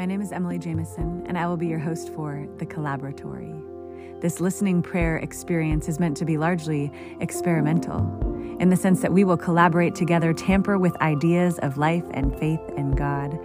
My 0.00 0.06
name 0.06 0.22
is 0.22 0.32
Emily 0.32 0.58
Jamison, 0.58 1.26
and 1.26 1.36
I 1.36 1.46
will 1.46 1.58
be 1.58 1.66
your 1.66 1.78
host 1.78 2.08
for 2.14 2.48
The 2.56 2.64
Collaboratory. 2.64 3.52
This 4.22 4.40
listening 4.40 4.80
prayer 4.80 5.18
experience 5.18 5.90
is 5.90 6.00
meant 6.00 6.16
to 6.16 6.24
be 6.24 6.38
largely 6.38 6.90
experimental, 7.20 7.98
in 8.58 8.70
the 8.70 8.78
sense 8.78 9.02
that 9.02 9.12
we 9.12 9.24
will 9.24 9.36
collaborate 9.36 9.94
together, 9.94 10.32
tamper 10.32 10.78
with 10.78 10.96
ideas 11.02 11.58
of 11.58 11.76
life 11.76 12.06
and 12.12 12.34
faith 12.38 12.62
and 12.78 12.96
God, 12.96 13.38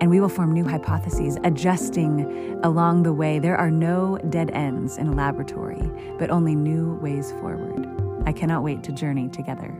and 0.00 0.08
we 0.08 0.18
will 0.18 0.30
form 0.30 0.54
new 0.54 0.64
hypotheses, 0.64 1.36
adjusting 1.44 2.58
along 2.64 3.02
the 3.02 3.12
way. 3.12 3.38
There 3.38 3.58
are 3.58 3.70
no 3.70 4.16
dead 4.30 4.50
ends 4.52 4.96
in 4.96 5.08
a 5.08 5.12
laboratory, 5.12 5.90
but 6.18 6.30
only 6.30 6.54
new 6.54 6.94
ways 7.02 7.32
forward. 7.32 7.86
I 8.24 8.32
cannot 8.32 8.62
wait 8.62 8.82
to 8.84 8.92
journey 8.92 9.28
together. 9.28 9.74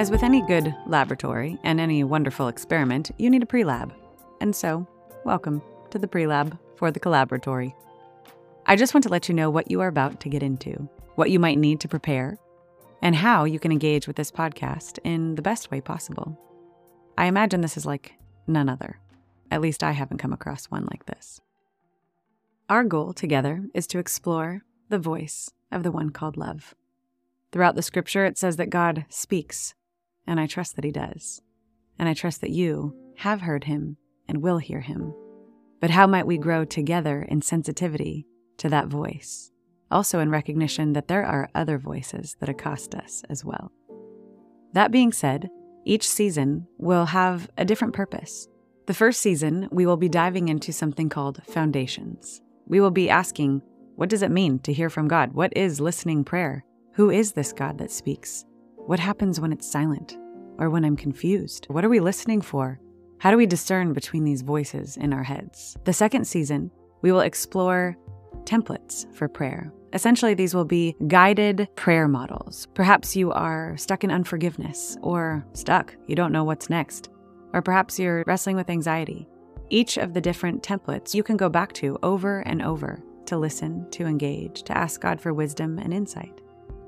As 0.00 0.10
with 0.10 0.22
any 0.22 0.40
good 0.40 0.74
laboratory 0.86 1.58
and 1.62 1.78
any 1.78 2.04
wonderful 2.04 2.48
experiment, 2.48 3.10
you 3.18 3.28
need 3.28 3.42
a 3.42 3.46
pre 3.46 3.64
lab. 3.64 3.92
And 4.40 4.56
so, 4.56 4.88
welcome 5.26 5.60
to 5.90 5.98
the 5.98 6.08
pre 6.08 6.26
lab 6.26 6.58
for 6.76 6.90
the 6.90 6.98
collaboratory. 6.98 7.74
I 8.64 8.76
just 8.76 8.94
want 8.94 9.04
to 9.04 9.10
let 9.10 9.28
you 9.28 9.34
know 9.34 9.50
what 9.50 9.70
you 9.70 9.82
are 9.82 9.88
about 9.88 10.18
to 10.20 10.30
get 10.30 10.42
into, 10.42 10.88
what 11.16 11.30
you 11.30 11.38
might 11.38 11.58
need 11.58 11.80
to 11.80 11.88
prepare, 11.88 12.38
and 13.02 13.14
how 13.14 13.44
you 13.44 13.58
can 13.58 13.72
engage 13.72 14.06
with 14.06 14.16
this 14.16 14.30
podcast 14.30 14.98
in 15.04 15.34
the 15.34 15.42
best 15.42 15.70
way 15.70 15.82
possible. 15.82 16.34
I 17.18 17.26
imagine 17.26 17.60
this 17.60 17.76
is 17.76 17.84
like 17.84 18.14
none 18.46 18.70
other. 18.70 18.98
At 19.50 19.60
least 19.60 19.84
I 19.84 19.92
haven't 19.92 20.16
come 20.16 20.32
across 20.32 20.64
one 20.70 20.88
like 20.90 21.04
this. 21.04 21.42
Our 22.70 22.84
goal 22.84 23.12
together 23.12 23.66
is 23.74 23.86
to 23.88 23.98
explore 23.98 24.62
the 24.88 24.98
voice 24.98 25.50
of 25.70 25.82
the 25.82 25.92
one 25.92 26.08
called 26.08 26.38
love. 26.38 26.74
Throughout 27.52 27.74
the 27.74 27.82
scripture, 27.82 28.24
it 28.24 28.38
says 28.38 28.56
that 28.56 28.70
God 28.70 29.04
speaks 29.10 29.74
and 30.26 30.40
I 30.40 30.46
trust 30.46 30.76
that 30.76 30.84
He 30.84 30.92
does. 30.92 31.40
And 31.98 32.08
I 32.08 32.14
trust 32.14 32.40
that 32.40 32.50
you 32.50 32.96
have 33.18 33.42
heard 33.42 33.64
Him 33.64 33.96
and 34.28 34.42
will 34.42 34.58
hear 34.58 34.80
Him. 34.80 35.14
But 35.80 35.90
how 35.90 36.06
might 36.06 36.26
we 36.26 36.38
grow 36.38 36.64
together 36.64 37.22
in 37.22 37.42
sensitivity 37.42 38.26
to 38.58 38.68
that 38.68 38.88
voice? 38.88 39.50
Also, 39.90 40.20
in 40.20 40.30
recognition 40.30 40.92
that 40.92 41.08
there 41.08 41.24
are 41.24 41.50
other 41.54 41.78
voices 41.78 42.36
that 42.40 42.48
accost 42.48 42.94
us 42.94 43.22
as 43.28 43.44
well. 43.44 43.72
That 44.72 44.92
being 44.92 45.12
said, 45.12 45.48
each 45.84 46.06
season 46.06 46.68
will 46.78 47.06
have 47.06 47.50
a 47.58 47.64
different 47.64 47.94
purpose. 47.94 48.46
The 48.86 48.94
first 48.94 49.20
season, 49.20 49.68
we 49.72 49.86
will 49.86 49.96
be 49.96 50.08
diving 50.08 50.48
into 50.48 50.72
something 50.72 51.08
called 51.08 51.42
foundations. 51.48 52.40
We 52.66 52.80
will 52.80 52.90
be 52.90 53.10
asking, 53.10 53.62
what 53.96 54.08
does 54.08 54.22
it 54.22 54.30
mean 54.30 54.60
to 54.60 54.72
hear 54.72 54.90
from 54.90 55.08
God? 55.08 55.32
What 55.32 55.56
is 55.56 55.80
listening 55.80 56.24
prayer? 56.24 56.64
Who 56.94 57.10
is 57.10 57.32
this 57.32 57.52
God 57.52 57.78
that 57.78 57.90
speaks? 57.90 58.44
What 58.90 58.98
happens 58.98 59.38
when 59.38 59.52
it's 59.52 59.70
silent? 59.70 60.18
Or 60.58 60.68
when 60.68 60.84
I'm 60.84 60.96
confused? 60.96 61.64
What 61.70 61.84
are 61.84 61.88
we 61.88 62.00
listening 62.00 62.40
for? 62.40 62.80
How 63.18 63.30
do 63.30 63.36
we 63.36 63.46
discern 63.46 63.92
between 63.92 64.24
these 64.24 64.42
voices 64.42 64.96
in 64.96 65.12
our 65.12 65.22
heads? 65.22 65.76
The 65.84 65.92
second 65.92 66.26
season, 66.26 66.72
we 67.00 67.12
will 67.12 67.20
explore 67.20 67.96
templates 68.46 69.06
for 69.14 69.28
prayer. 69.28 69.72
Essentially, 69.92 70.34
these 70.34 70.56
will 70.56 70.64
be 70.64 70.96
guided 71.06 71.68
prayer 71.76 72.08
models. 72.08 72.66
Perhaps 72.74 73.14
you 73.14 73.30
are 73.30 73.76
stuck 73.76 74.02
in 74.02 74.10
unforgiveness, 74.10 74.98
or 75.02 75.46
stuck, 75.52 75.94
you 76.08 76.16
don't 76.16 76.32
know 76.32 76.42
what's 76.42 76.68
next. 76.68 77.10
Or 77.52 77.62
perhaps 77.62 77.96
you're 77.96 78.24
wrestling 78.26 78.56
with 78.56 78.70
anxiety. 78.70 79.28
Each 79.68 79.98
of 79.98 80.14
the 80.14 80.20
different 80.20 80.64
templates 80.64 81.14
you 81.14 81.22
can 81.22 81.36
go 81.36 81.48
back 81.48 81.72
to 81.74 81.96
over 82.02 82.40
and 82.40 82.60
over 82.60 83.00
to 83.26 83.38
listen, 83.38 83.88
to 83.92 84.06
engage, 84.06 84.64
to 84.64 84.76
ask 84.76 85.00
God 85.00 85.20
for 85.20 85.32
wisdom 85.32 85.78
and 85.78 85.94
insight. 85.94 86.40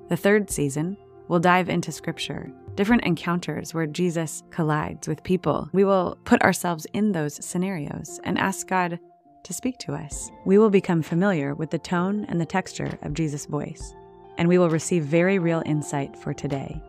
The 0.08 0.16
third 0.16 0.50
season 0.50 0.96
We'll 1.32 1.40
dive 1.40 1.70
into 1.70 1.92
scripture, 1.92 2.52
different 2.74 3.04
encounters 3.04 3.72
where 3.72 3.86
Jesus 3.86 4.42
collides 4.50 5.08
with 5.08 5.22
people. 5.22 5.66
We 5.72 5.82
will 5.82 6.18
put 6.24 6.42
ourselves 6.42 6.86
in 6.92 7.12
those 7.12 7.42
scenarios 7.42 8.20
and 8.24 8.38
ask 8.38 8.66
God 8.66 9.00
to 9.44 9.52
speak 9.54 9.78
to 9.78 9.94
us. 9.94 10.30
We 10.44 10.58
will 10.58 10.68
become 10.68 11.00
familiar 11.00 11.54
with 11.54 11.70
the 11.70 11.78
tone 11.78 12.26
and 12.26 12.38
the 12.38 12.44
texture 12.44 12.98
of 13.00 13.14
Jesus' 13.14 13.46
voice, 13.46 13.94
and 14.36 14.46
we 14.46 14.58
will 14.58 14.68
receive 14.68 15.04
very 15.04 15.38
real 15.38 15.62
insight 15.64 16.18
for 16.18 16.34
today. 16.34 16.82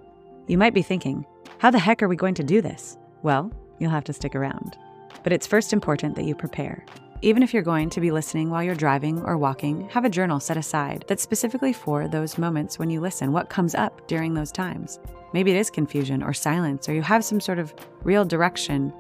You 0.48 0.58
might 0.58 0.74
be 0.74 0.82
thinking, 0.82 1.26
how 1.60 1.72
the 1.72 1.80
heck 1.80 2.04
are 2.04 2.10
we 2.10 2.18
going 2.18 2.36
to 2.36 2.44
do 2.44 2.62
this? 2.62 2.98
Well, 3.22 3.50
you'll 3.80 3.92
have 3.92 4.04
to 4.04 4.14
stick 4.14 4.36
around. 4.36 4.78
But 5.24 5.32
it's 5.32 5.48
first 5.48 5.72
important 5.72 6.18
that 6.18 6.26
you 6.26 6.36
prepare. 6.36 6.84
Even 7.24 7.42
if 7.42 7.54
you're 7.54 7.64
going 7.64 7.90
to 7.90 8.02
be 8.02 8.12
listening 8.12 8.50
while 8.50 8.62
you're 8.62 8.76
driving 8.76 9.22
or 9.22 9.38
walking, 9.38 9.88
have 9.88 10.04
a 10.04 10.10
journal 10.10 10.42
set 10.42 10.58
aside 10.58 11.06
that's 11.08 11.24
specifically 11.24 11.72
for 11.72 12.06
those 12.06 12.38
moments 12.38 12.78
when 12.78 12.90
you 12.90 13.00
listen. 13.00 13.32
What 13.32 13.50
comes 13.50 13.76
up 13.76 14.06
during 14.10 14.34
those 14.34 14.52
times? 14.52 15.00
Maybe 15.32 15.52
it 15.52 15.56
is 15.56 15.70
confusion 15.70 16.22
or 16.22 16.34
silence, 16.34 16.90
or 16.90 16.94
you 16.94 17.02
have 17.02 17.24
some 17.24 17.40
sort 17.40 17.60
of 17.60 17.74
real 18.04 18.26
direction. 18.26 18.92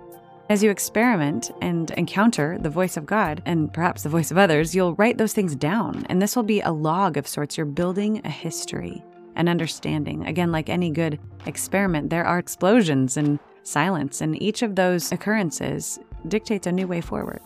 As 0.48 0.64
you 0.64 0.72
experiment 0.72 1.52
and 1.62 1.92
encounter 1.92 2.58
the 2.58 2.70
voice 2.70 2.96
of 2.96 3.06
God 3.06 3.44
and 3.46 3.74
perhaps 3.74 4.04
the 4.04 4.10
voice 4.10 4.32
of 4.32 4.38
others, 4.38 4.74
you'll 4.74 4.96
write 4.96 5.18
those 5.18 5.34
things 5.34 5.54
down. 5.54 6.06
And 6.08 6.22
this 6.22 6.34
will 6.34 6.44
be 6.44 6.62
a 6.62 6.72
log 6.72 7.18
of 7.18 7.28
sorts. 7.28 7.58
You're 7.58 7.66
building 7.66 8.22
a 8.24 8.30
history 8.30 9.04
an 9.36 9.50
understanding. 9.50 10.26
Again, 10.28 10.52
like 10.52 10.70
any 10.70 10.92
good 10.92 11.20
experiment, 11.46 12.10
there 12.10 12.24
are 12.24 12.40
explosions 12.40 13.18
and 13.18 13.40
silence, 13.64 14.22
and 14.22 14.42
each 14.42 14.62
of 14.62 14.76
those 14.76 15.12
occurrences 15.12 16.00
dictates 16.30 16.68
a 16.68 16.72
new 16.72 16.88
way 16.88 17.02
forward. 17.02 17.42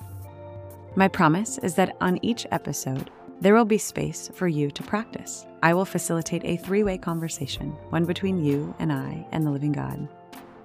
My 0.97 1.07
promise 1.07 1.59
is 1.59 1.75
that 1.75 1.95
on 2.01 2.17
each 2.23 2.47
episode, 2.49 3.11
there 3.39 3.53
will 3.53 3.65
be 3.65 3.77
space 3.77 4.31
for 4.33 4.47
you 4.47 4.71
to 4.71 4.81
practice. 4.81 5.45
I 5.61 5.75
will 5.75 5.85
facilitate 5.85 6.43
a 6.43 6.57
three 6.57 6.81
way 6.81 6.97
conversation, 6.97 7.69
one 7.91 8.05
between 8.05 8.43
you 8.43 8.73
and 8.79 8.91
I 8.91 9.27
and 9.31 9.45
the 9.45 9.51
living 9.51 9.73
God. 9.73 10.09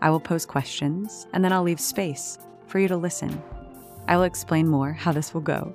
I 0.01 0.09
will 0.09 0.21
pose 0.21 0.47
questions, 0.47 1.27
and 1.35 1.45
then 1.45 1.53
I'll 1.53 1.63
leave 1.63 1.79
space 1.79 2.39
for 2.67 2.79
you 2.79 2.89
to 2.89 2.97
listen. 2.97 3.43
I 4.09 4.17
will 4.17 4.23
explain 4.23 4.67
more 4.69 4.95
how 4.95 5.13
this 5.13 5.35
will 5.35 5.43
go. 5.43 5.75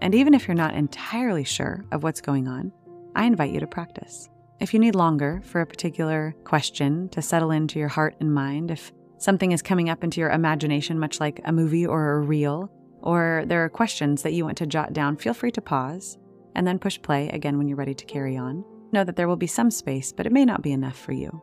And 0.00 0.14
even 0.14 0.32
if 0.32 0.46
you're 0.46 0.54
not 0.54 0.76
entirely 0.76 1.42
sure 1.42 1.84
of 1.90 2.04
what's 2.04 2.20
going 2.20 2.46
on, 2.46 2.70
I 3.16 3.24
invite 3.24 3.50
you 3.50 3.58
to 3.58 3.66
practice. 3.66 4.28
If 4.60 4.72
you 4.72 4.78
need 4.78 4.94
longer 4.94 5.42
for 5.44 5.60
a 5.60 5.66
particular 5.66 6.36
question 6.44 7.08
to 7.08 7.20
settle 7.20 7.50
into 7.50 7.80
your 7.80 7.88
heart 7.88 8.14
and 8.20 8.32
mind, 8.32 8.70
if 8.70 8.92
something 9.16 9.50
is 9.50 9.60
coming 9.60 9.90
up 9.90 10.04
into 10.04 10.20
your 10.20 10.30
imagination, 10.30 11.00
much 11.00 11.18
like 11.18 11.40
a 11.44 11.52
movie 11.52 11.84
or 11.84 12.12
a 12.12 12.20
reel, 12.20 12.70
or 13.02 13.44
there 13.46 13.64
are 13.64 13.68
questions 13.68 14.22
that 14.22 14.32
you 14.32 14.44
want 14.44 14.58
to 14.58 14.66
jot 14.66 14.92
down, 14.92 15.16
feel 15.16 15.34
free 15.34 15.52
to 15.52 15.60
pause 15.60 16.18
and 16.54 16.66
then 16.66 16.78
push 16.78 17.00
play 17.00 17.28
again 17.30 17.56
when 17.56 17.68
you're 17.68 17.76
ready 17.76 17.94
to 17.94 18.04
carry 18.04 18.36
on. 18.36 18.64
Know 18.92 19.04
that 19.04 19.16
there 19.16 19.28
will 19.28 19.36
be 19.36 19.46
some 19.46 19.70
space, 19.70 20.12
but 20.12 20.26
it 20.26 20.32
may 20.32 20.44
not 20.44 20.62
be 20.62 20.72
enough 20.72 20.98
for 20.98 21.12
you. 21.12 21.42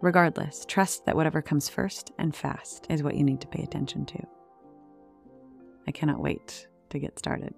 Regardless, 0.00 0.64
trust 0.66 1.06
that 1.06 1.14
whatever 1.14 1.40
comes 1.40 1.68
first 1.68 2.10
and 2.18 2.34
fast 2.34 2.86
is 2.90 3.02
what 3.02 3.14
you 3.14 3.22
need 3.22 3.40
to 3.40 3.46
pay 3.46 3.62
attention 3.62 4.04
to. 4.06 4.18
I 5.86 5.92
cannot 5.92 6.20
wait 6.20 6.66
to 6.90 6.98
get 6.98 7.18
started. 7.18 7.54